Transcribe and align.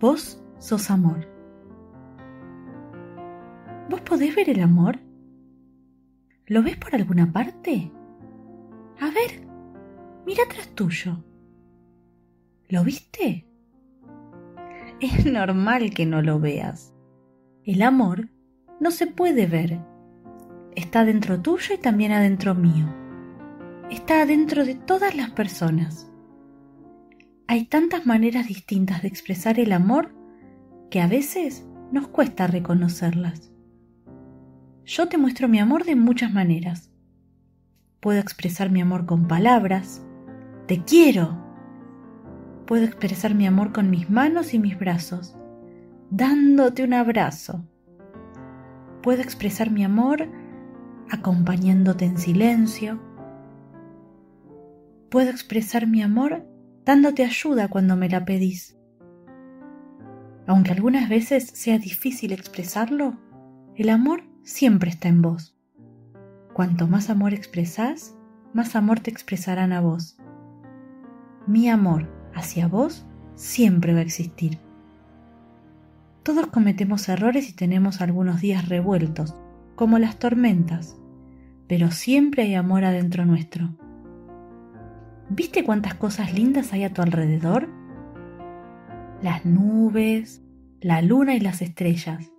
Vos 0.00 0.40
sos 0.58 0.90
amor. 0.90 1.26
¿Vos 3.90 4.00
podés 4.02 4.36
ver 4.36 4.48
el 4.48 4.60
amor? 4.60 5.00
¿Lo 6.46 6.62
ves 6.62 6.76
por 6.76 6.94
alguna 6.94 7.32
parte? 7.32 7.90
A 9.00 9.06
ver, 9.06 9.44
mira 10.24 10.44
atrás 10.44 10.68
tuyo. 10.76 11.24
¿Lo 12.68 12.84
viste? 12.84 13.44
Es 15.00 15.26
normal 15.26 15.90
que 15.90 16.06
no 16.06 16.22
lo 16.22 16.38
veas. 16.38 16.94
El 17.64 17.82
amor 17.82 18.28
no 18.78 18.92
se 18.92 19.08
puede 19.08 19.46
ver. 19.46 19.80
Está 20.76 21.04
dentro 21.04 21.40
tuyo 21.40 21.74
y 21.74 21.78
también 21.78 22.12
adentro 22.12 22.54
mío. 22.54 22.86
Está 23.90 24.22
adentro 24.22 24.64
de 24.64 24.76
todas 24.76 25.16
las 25.16 25.30
personas. 25.30 26.08
Hay 27.50 27.64
tantas 27.64 28.04
maneras 28.04 28.46
distintas 28.46 29.00
de 29.00 29.08
expresar 29.08 29.58
el 29.58 29.72
amor 29.72 30.14
que 30.90 31.00
a 31.00 31.06
veces 31.06 31.66
nos 31.90 32.06
cuesta 32.08 32.46
reconocerlas. 32.46 33.50
Yo 34.84 35.08
te 35.08 35.16
muestro 35.16 35.48
mi 35.48 35.58
amor 35.58 35.84
de 35.84 35.96
muchas 35.96 36.30
maneras. 36.30 36.92
Puedo 38.00 38.20
expresar 38.20 38.68
mi 38.68 38.82
amor 38.82 39.06
con 39.06 39.26
palabras. 39.28 40.04
Te 40.66 40.84
quiero. 40.84 41.42
Puedo 42.66 42.84
expresar 42.84 43.34
mi 43.34 43.46
amor 43.46 43.72
con 43.72 43.88
mis 43.88 44.10
manos 44.10 44.52
y 44.52 44.58
mis 44.58 44.78
brazos, 44.78 45.34
dándote 46.10 46.84
un 46.84 46.92
abrazo. 46.92 47.64
Puedo 49.02 49.22
expresar 49.22 49.70
mi 49.70 49.84
amor 49.84 50.28
acompañándote 51.10 52.04
en 52.04 52.18
silencio. 52.18 53.00
Puedo 55.08 55.30
expresar 55.30 55.86
mi 55.86 56.02
amor 56.02 56.44
dándote 56.88 57.22
ayuda 57.22 57.68
cuando 57.68 57.96
me 57.96 58.08
la 58.08 58.24
pedís. 58.24 58.74
Aunque 60.46 60.72
algunas 60.72 61.10
veces 61.10 61.44
sea 61.44 61.78
difícil 61.78 62.32
expresarlo, 62.32 63.18
el 63.76 63.90
amor 63.90 64.22
siempre 64.42 64.88
está 64.88 65.08
en 65.08 65.20
vos. 65.20 65.54
Cuanto 66.54 66.86
más 66.86 67.10
amor 67.10 67.34
expresás, 67.34 68.16
más 68.54 68.74
amor 68.74 69.00
te 69.00 69.10
expresarán 69.10 69.74
a 69.74 69.82
vos. 69.82 70.16
Mi 71.46 71.68
amor 71.68 72.08
hacia 72.34 72.68
vos 72.68 73.04
siempre 73.34 73.92
va 73.92 73.98
a 73.98 74.04
existir. 74.04 74.58
Todos 76.22 76.46
cometemos 76.46 77.06
errores 77.10 77.50
y 77.50 77.52
tenemos 77.52 78.00
algunos 78.00 78.40
días 78.40 78.66
revueltos, 78.66 79.34
como 79.74 79.98
las 79.98 80.18
tormentas, 80.18 80.96
pero 81.66 81.90
siempre 81.90 82.44
hay 82.44 82.54
amor 82.54 82.86
adentro 82.86 83.26
nuestro. 83.26 83.76
¿Viste 85.30 85.62
cuántas 85.62 85.94
cosas 85.94 86.32
lindas 86.32 86.72
hay 86.72 86.84
a 86.84 86.92
tu 86.92 87.02
alrededor? 87.02 87.68
Las 89.20 89.44
nubes, 89.44 90.42
la 90.80 91.02
luna 91.02 91.34
y 91.34 91.40
las 91.40 91.60
estrellas, 91.60 92.32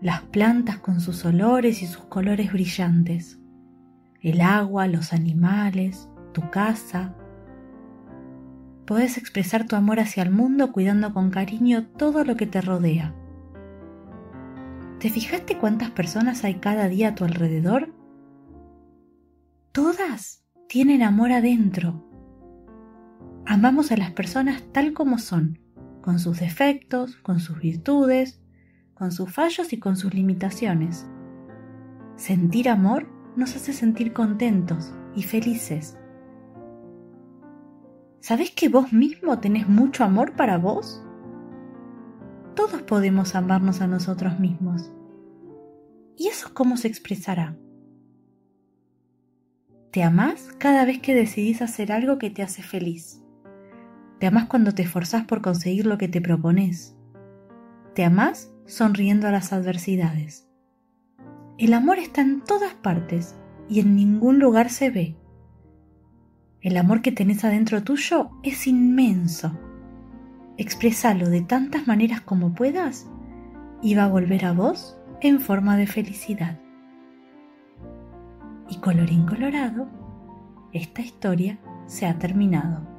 las 0.00 0.22
plantas 0.22 0.78
con 0.78 1.00
sus 1.00 1.24
olores 1.24 1.82
y 1.82 1.86
sus 1.86 2.04
colores 2.04 2.52
brillantes, 2.52 3.40
el 4.20 4.40
agua, 4.40 4.86
los 4.86 5.12
animales, 5.12 6.08
tu 6.32 6.48
casa. 6.50 7.16
Podés 8.86 9.18
expresar 9.18 9.66
tu 9.66 9.74
amor 9.74 9.98
hacia 9.98 10.22
el 10.22 10.30
mundo 10.30 10.70
cuidando 10.70 11.12
con 11.12 11.30
cariño 11.30 11.88
todo 11.88 12.24
lo 12.24 12.36
que 12.36 12.46
te 12.46 12.60
rodea. 12.60 13.14
¿Te 15.00 15.10
fijaste 15.10 15.58
cuántas 15.58 15.90
personas 15.90 16.44
hay 16.44 16.56
cada 16.56 16.88
día 16.88 17.08
a 17.08 17.14
tu 17.16 17.24
alrededor? 17.24 17.92
Todas 19.72 20.39
tienen 20.70 21.02
amor 21.02 21.32
adentro. 21.32 22.00
Amamos 23.44 23.90
a 23.90 23.96
las 23.96 24.12
personas 24.12 24.62
tal 24.70 24.92
como 24.92 25.18
son, 25.18 25.58
con 26.00 26.20
sus 26.20 26.38
defectos, 26.38 27.16
con 27.16 27.40
sus 27.40 27.58
virtudes, 27.58 28.40
con 28.94 29.10
sus 29.10 29.32
fallos 29.32 29.72
y 29.72 29.80
con 29.80 29.96
sus 29.96 30.14
limitaciones. 30.14 31.08
Sentir 32.14 32.68
amor 32.68 33.08
nos 33.34 33.56
hace 33.56 33.72
sentir 33.72 34.12
contentos 34.12 34.94
y 35.16 35.24
felices. 35.24 35.98
¿Sabés 38.20 38.52
que 38.52 38.68
vos 38.68 38.92
mismo 38.92 39.40
tenés 39.40 39.68
mucho 39.68 40.04
amor 40.04 40.36
para 40.36 40.56
vos? 40.56 41.04
Todos 42.54 42.82
podemos 42.82 43.34
amarnos 43.34 43.80
a 43.80 43.88
nosotros 43.88 44.38
mismos. 44.38 44.92
¿Y 46.16 46.28
eso 46.28 46.54
cómo 46.54 46.76
se 46.76 46.86
expresará? 46.86 47.56
Te 49.90 50.04
amás 50.04 50.50
cada 50.58 50.84
vez 50.84 51.00
que 51.00 51.16
decidís 51.16 51.62
hacer 51.62 51.90
algo 51.90 52.16
que 52.18 52.30
te 52.30 52.44
hace 52.44 52.62
feliz. 52.62 53.24
Te 54.20 54.28
amás 54.28 54.46
cuando 54.46 54.72
te 54.72 54.82
esforzás 54.82 55.24
por 55.24 55.42
conseguir 55.42 55.84
lo 55.86 55.98
que 55.98 56.06
te 56.06 56.20
propones. 56.20 56.96
Te 57.96 58.04
amás 58.04 58.52
sonriendo 58.66 59.26
a 59.26 59.32
las 59.32 59.52
adversidades. 59.52 60.48
El 61.58 61.74
amor 61.74 61.98
está 61.98 62.20
en 62.20 62.40
todas 62.42 62.72
partes 62.74 63.34
y 63.68 63.80
en 63.80 63.96
ningún 63.96 64.38
lugar 64.38 64.70
se 64.70 64.90
ve. 64.90 65.16
El 66.60 66.76
amor 66.76 67.02
que 67.02 67.10
tenés 67.10 67.44
adentro 67.44 67.82
tuyo 67.82 68.30
es 68.44 68.68
inmenso. 68.68 69.58
Expresalo 70.56 71.28
de 71.28 71.40
tantas 71.40 71.88
maneras 71.88 72.20
como 72.20 72.54
puedas 72.54 73.08
y 73.82 73.96
va 73.96 74.04
a 74.04 74.08
volver 74.08 74.44
a 74.44 74.52
vos 74.52 74.96
en 75.20 75.40
forma 75.40 75.76
de 75.76 75.88
felicidad. 75.88 76.60
Y 78.70 78.76
colorín 78.76 79.26
colorado, 79.26 79.88
esta 80.72 81.02
historia 81.02 81.58
se 81.86 82.06
ha 82.06 82.18
terminado. 82.18 82.89